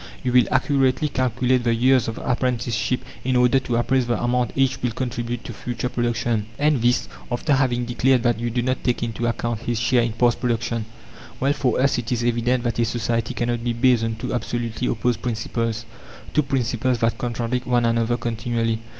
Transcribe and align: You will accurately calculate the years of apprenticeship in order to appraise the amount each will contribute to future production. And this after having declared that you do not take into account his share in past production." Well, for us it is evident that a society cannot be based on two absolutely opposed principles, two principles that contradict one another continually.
You 0.23 0.33
will 0.33 0.47
accurately 0.49 1.09
calculate 1.09 1.63
the 1.63 1.75
years 1.75 2.07
of 2.07 2.17
apprenticeship 2.17 3.01
in 3.23 3.35
order 3.35 3.59
to 3.59 3.75
appraise 3.75 4.07
the 4.07 4.19
amount 4.19 4.49
each 4.55 4.81
will 4.81 4.89
contribute 4.93 5.43
to 5.43 5.53
future 5.53 5.89
production. 5.89 6.47
And 6.57 6.81
this 6.81 7.07
after 7.31 7.53
having 7.53 7.85
declared 7.85 8.23
that 8.23 8.39
you 8.39 8.49
do 8.49 8.63
not 8.63 8.83
take 8.83 9.03
into 9.03 9.27
account 9.27 9.59
his 9.59 9.79
share 9.79 10.01
in 10.01 10.13
past 10.13 10.39
production." 10.41 10.87
Well, 11.39 11.53
for 11.53 11.79
us 11.79 11.99
it 11.99 12.11
is 12.11 12.23
evident 12.23 12.63
that 12.63 12.79
a 12.79 12.85
society 12.85 13.35
cannot 13.35 13.63
be 13.63 13.73
based 13.73 14.03
on 14.03 14.15
two 14.15 14.33
absolutely 14.33 14.87
opposed 14.87 15.21
principles, 15.21 15.85
two 16.33 16.41
principles 16.41 16.97
that 17.01 17.19
contradict 17.19 17.67
one 17.67 17.85
another 17.85 18.17
continually. 18.17 18.79